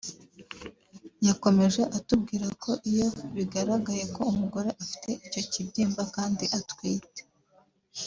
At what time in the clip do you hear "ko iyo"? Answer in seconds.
2.63-3.07